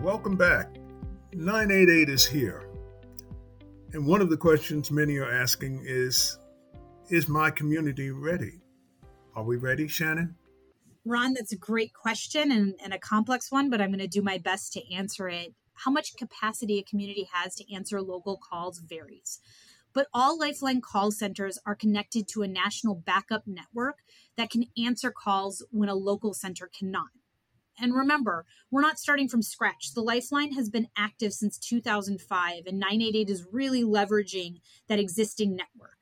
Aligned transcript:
welcome 0.00 0.36
back. 0.36 0.68
988 1.32 2.08
is 2.08 2.24
here. 2.24 2.68
And 3.92 4.06
one 4.06 4.20
of 4.20 4.30
the 4.30 4.36
questions 4.36 4.90
many 4.90 5.16
are 5.18 5.30
asking 5.30 5.82
is 5.84 6.38
Is 7.08 7.28
my 7.28 7.50
community 7.50 8.10
ready? 8.10 8.60
Are 9.34 9.42
we 9.42 9.56
ready, 9.56 9.88
Shannon? 9.88 10.36
Ron, 11.04 11.34
that's 11.34 11.52
a 11.52 11.56
great 11.56 11.92
question 11.94 12.52
and, 12.52 12.74
and 12.82 12.92
a 12.92 12.98
complex 12.98 13.50
one, 13.50 13.70
but 13.70 13.80
I'm 13.80 13.88
going 13.88 13.98
to 13.98 14.06
do 14.06 14.22
my 14.22 14.38
best 14.38 14.72
to 14.74 14.94
answer 14.94 15.28
it. 15.28 15.54
How 15.74 15.90
much 15.90 16.16
capacity 16.16 16.78
a 16.78 16.82
community 16.82 17.28
has 17.32 17.54
to 17.56 17.74
answer 17.74 18.02
local 18.02 18.38
calls 18.38 18.80
varies. 18.80 19.40
But 19.94 20.08
all 20.12 20.38
Lifeline 20.38 20.80
call 20.80 21.10
centers 21.10 21.58
are 21.64 21.74
connected 21.74 22.28
to 22.28 22.42
a 22.42 22.48
national 22.48 22.94
backup 22.94 23.44
network 23.46 23.96
that 24.36 24.50
can 24.50 24.66
answer 24.76 25.10
calls 25.10 25.64
when 25.70 25.88
a 25.88 25.94
local 25.94 26.34
center 26.34 26.68
cannot. 26.68 27.08
And 27.80 27.94
remember, 27.94 28.44
we're 28.70 28.80
not 28.80 28.98
starting 28.98 29.28
from 29.28 29.42
scratch. 29.42 29.92
The 29.94 30.02
Lifeline 30.02 30.52
has 30.54 30.68
been 30.68 30.88
active 30.96 31.32
since 31.32 31.58
2005, 31.58 32.66
and 32.66 32.78
988 32.78 33.30
is 33.30 33.46
really 33.50 33.82
leveraging 33.82 34.60
that 34.88 34.98
existing 34.98 35.56
network. 35.56 35.98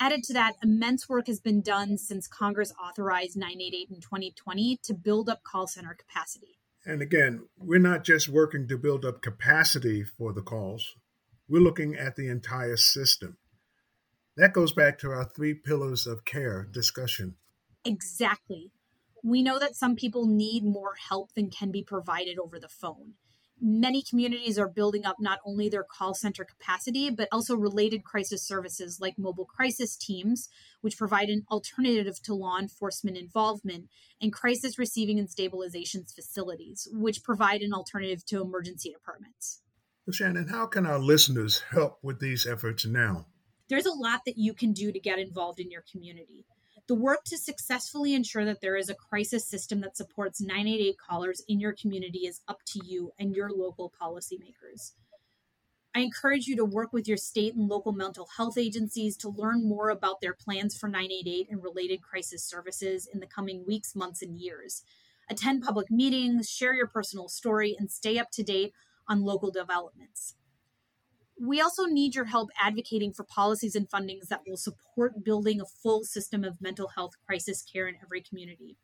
Added 0.00 0.24
to 0.24 0.32
that, 0.32 0.56
immense 0.62 1.08
work 1.08 1.26
has 1.28 1.40
been 1.40 1.60
done 1.60 1.96
since 1.96 2.26
Congress 2.26 2.72
authorized 2.82 3.36
988 3.36 3.88
in 3.90 4.00
2020 4.00 4.78
to 4.82 4.94
build 4.94 5.28
up 5.28 5.44
call 5.44 5.66
center 5.66 5.94
capacity. 5.94 6.58
And 6.84 7.00
again, 7.00 7.46
we're 7.56 7.78
not 7.78 8.02
just 8.02 8.28
working 8.28 8.66
to 8.68 8.76
build 8.76 9.04
up 9.04 9.22
capacity 9.22 10.02
for 10.02 10.32
the 10.32 10.42
calls, 10.42 10.96
we're 11.48 11.62
looking 11.62 11.94
at 11.94 12.16
the 12.16 12.28
entire 12.28 12.76
system. 12.76 13.36
That 14.36 14.54
goes 14.54 14.72
back 14.72 14.98
to 15.00 15.10
our 15.10 15.24
three 15.24 15.54
pillars 15.54 16.06
of 16.06 16.24
care 16.24 16.64
discussion. 16.64 17.36
Exactly. 17.84 18.72
We 19.22 19.42
know 19.42 19.58
that 19.58 19.76
some 19.76 19.96
people 19.96 20.26
need 20.26 20.64
more 20.64 20.94
help 21.08 21.34
than 21.34 21.50
can 21.50 21.70
be 21.70 21.82
provided 21.82 22.38
over 22.38 22.58
the 22.58 22.68
phone 22.68 23.14
many 23.62 24.02
communities 24.02 24.58
are 24.58 24.68
building 24.68 25.06
up 25.06 25.16
not 25.20 25.38
only 25.46 25.68
their 25.68 25.84
call 25.84 26.14
center 26.14 26.44
capacity, 26.44 27.08
but 27.08 27.28
also 27.30 27.56
related 27.56 28.02
crisis 28.02 28.42
services 28.42 28.98
like 29.00 29.16
mobile 29.16 29.44
crisis 29.44 29.96
teams, 29.96 30.48
which 30.80 30.98
provide 30.98 31.28
an 31.28 31.44
alternative 31.50 32.20
to 32.22 32.34
law 32.34 32.58
enforcement 32.58 33.16
involvement, 33.16 33.88
and 34.20 34.32
crisis 34.32 34.78
receiving 34.78 35.18
and 35.18 35.30
stabilization 35.30 36.04
facilities, 36.04 36.88
which 36.92 37.22
provide 37.22 37.62
an 37.62 37.72
alternative 37.72 38.26
to 38.26 38.42
emergency 38.42 38.90
departments. 38.90 39.62
Well, 40.06 40.12
Shannon, 40.12 40.48
how 40.48 40.66
can 40.66 40.84
our 40.84 40.98
listeners 40.98 41.62
help 41.70 42.00
with 42.02 42.18
these 42.18 42.44
efforts 42.44 42.84
now? 42.84 43.26
There's 43.68 43.86
a 43.86 43.92
lot 43.92 44.22
that 44.26 44.36
you 44.36 44.52
can 44.52 44.72
do 44.72 44.90
to 44.90 44.98
get 44.98 45.20
involved 45.20 45.60
in 45.60 45.70
your 45.70 45.84
community. 45.90 46.44
The 46.88 46.94
work 46.96 47.22
to 47.26 47.38
successfully 47.38 48.12
ensure 48.12 48.44
that 48.44 48.60
there 48.60 48.76
is 48.76 48.90
a 48.90 48.94
crisis 48.94 49.46
system 49.46 49.80
that 49.82 49.96
supports 49.96 50.40
988 50.40 50.96
callers 50.98 51.42
in 51.46 51.60
your 51.60 51.72
community 51.72 52.26
is 52.26 52.40
up 52.48 52.58
to 52.66 52.80
you 52.84 53.12
and 53.20 53.36
your 53.36 53.50
local 53.50 53.92
policymakers. 54.00 54.92
I 55.94 56.00
encourage 56.00 56.46
you 56.46 56.56
to 56.56 56.64
work 56.64 56.92
with 56.92 57.06
your 57.06 57.18
state 57.18 57.54
and 57.54 57.68
local 57.68 57.92
mental 57.92 58.28
health 58.36 58.58
agencies 58.58 59.16
to 59.18 59.28
learn 59.28 59.68
more 59.68 59.90
about 59.90 60.20
their 60.20 60.32
plans 60.32 60.76
for 60.76 60.88
988 60.88 61.48
and 61.50 61.62
related 61.62 62.02
crisis 62.02 62.42
services 62.42 63.06
in 63.12 63.20
the 63.20 63.26
coming 63.26 63.64
weeks, 63.66 63.94
months, 63.94 64.22
and 64.22 64.40
years. 64.40 64.82
Attend 65.30 65.62
public 65.62 65.90
meetings, 65.90 66.50
share 66.50 66.74
your 66.74 66.88
personal 66.88 67.28
story, 67.28 67.76
and 67.78 67.92
stay 67.92 68.18
up 68.18 68.30
to 68.32 68.42
date 68.42 68.72
on 69.06 69.22
local 69.22 69.50
developments 69.52 70.34
we 71.42 71.60
also 71.60 71.86
need 71.86 72.14
your 72.14 72.26
help 72.26 72.50
advocating 72.60 73.12
for 73.12 73.24
policies 73.24 73.74
and 73.74 73.90
fundings 73.90 74.28
that 74.28 74.42
will 74.46 74.56
support 74.56 75.24
building 75.24 75.60
a 75.60 75.64
full 75.64 76.04
system 76.04 76.44
of 76.44 76.60
mental 76.60 76.88
health 76.94 77.14
crisis 77.26 77.62
care 77.62 77.88
in 77.88 77.96
every 78.00 78.20
community. 78.20 78.76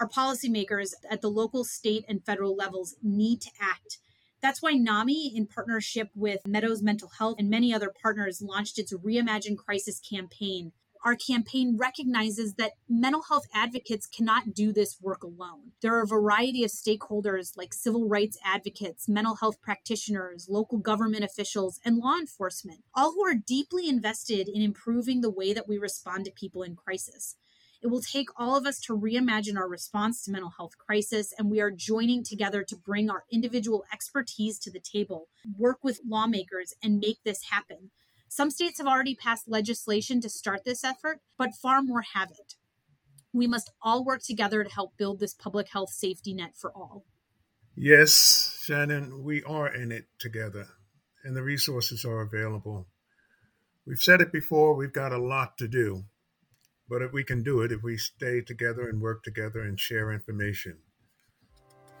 Our 0.00 0.08
policymakers 0.08 0.92
at 1.10 1.20
the 1.20 1.28
local, 1.28 1.62
state, 1.62 2.06
and 2.08 2.24
federal 2.24 2.56
levels 2.56 2.96
need 3.02 3.42
to 3.42 3.50
act. 3.60 3.98
That's 4.40 4.62
why 4.62 4.72
NAMI, 4.72 5.32
in 5.36 5.46
partnership 5.46 6.08
with 6.14 6.40
Meadows 6.46 6.82
Mental 6.82 7.10
Health 7.18 7.36
and 7.38 7.50
many 7.50 7.72
other 7.72 7.92
partners, 8.02 8.42
launched 8.42 8.78
its 8.78 8.92
Reimagine 8.92 9.56
Crisis 9.56 10.00
campaign 10.00 10.72
our 11.04 11.14
campaign 11.14 11.76
recognizes 11.76 12.54
that 12.54 12.72
mental 12.88 13.22
health 13.22 13.46
advocates 13.52 14.06
cannot 14.06 14.54
do 14.54 14.72
this 14.72 14.96
work 15.02 15.22
alone. 15.22 15.72
There 15.82 15.94
are 15.94 16.02
a 16.02 16.06
variety 16.06 16.64
of 16.64 16.70
stakeholders 16.70 17.56
like 17.56 17.74
civil 17.74 18.08
rights 18.08 18.38
advocates, 18.42 19.06
mental 19.06 19.36
health 19.36 19.60
practitioners, 19.60 20.48
local 20.48 20.78
government 20.78 21.22
officials, 21.22 21.78
and 21.84 21.98
law 21.98 22.16
enforcement, 22.16 22.80
all 22.94 23.12
who 23.12 23.24
are 23.26 23.34
deeply 23.34 23.88
invested 23.88 24.48
in 24.48 24.62
improving 24.62 25.20
the 25.20 25.30
way 25.30 25.52
that 25.52 25.68
we 25.68 25.76
respond 25.76 26.24
to 26.24 26.32
people 26.32 26.62
in 26.62 26.74
crisis. 26.74 27.36
It 27.82 27.90
will 27.90 28.00
take 28.00 28.28
all 28.38 28.56
of 28.56 28.64
us 28.64 28.80
to 28.80 28.96
reimagine 28.96 29.58
our 29.58 29.68
response 29.68 30.24
to 30.24 30.30
mental 30.30 30.54
health 30.56 30.78
crisis, 30.78 31.34
and 31.38 31.50
we 31.50 31.60
are 31.60 31.70
joining 31.70 32.24
together 32.24 32.64
to 32.64 32.76
bring 32.76 33.10
our 33.10 33.24
individual 33.30 33.84
expertise 33.92 34.58
to 34.60 34.70
the 34.70 34.80
table, 34.80 35.28
work 35.58 35.84
with 35.84 36.00
lawmakers, 36.02 36.72
and 36.82 36.98
make 36.98 37.18
this 37.24 37.50
happen. 37.50 37.90
Some 38.28 38.50
states 38.50 38.78
have 38.78 38.86
already 38.86 39.14
passed 39.14 39.48
legislation 39.48 40.20
to 40.20 40.28
start 40.28 40.64
this 40.64 40.84
effort, 40.84 41.20
but 41.38 41.54
far 41.54 41.82
more 41.82 42.02
haven't. 42.02 42.56
We 43.32 43.46
must 43.46 43.70
all 43.82 44.04
work 44.04 44.22
together 44.22 44.62
to 44.62 44.70
help 44.70 44.96
build 44.96 45.20
this 45.20 45.34
public 45.34 45.68
health 45.68 45.90
safety 45.90 46.34
net 46.34 46.56
for 46.56 46.72
all. 46.72 47.04
Yes, 47.76 48.56
Shannon, 48.62 49.24
we 49.24 49.42
are 49.42 49.66
in 49.66 49.90
it 49.90 50.06
together, 50.18 50.68
and 51.24 51.36
the 51.36 51.42
resources 51.42 52.04
are 52.04 52.20
available. 52.20 52.86
We've 53.86 53.98
said 53.98 54.20
it 54.20 54.32
before, 54.32 54.74
we've 54.74 54.92
got 54.92 55.12
a 55.12 55.18
lot 55.18 55.58
to 55.58 55.66
do, 55.66 56.04
but 56.88 57.02
if 57.02 57.12
we 57.12 57.24
can 57.24 57.42
do 57.42 57.60
it 57.62 57.72
if 57.72 57.82
we 57.82 57.96
stay 57.96 58.40
together 58.40 58.88
and 58.88 59.00
work 59.00 59.24
together 59.24 59.60
and 59.60 59.78
share 59.78 60.12
information. 60.12 60.78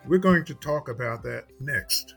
We're 0.06 0.18
going 0.18 0.44
to 0.46 0.54
talk 0.54 0.88
about 0.88 1.22
that 1.24 1.46
next. 1.60 2.14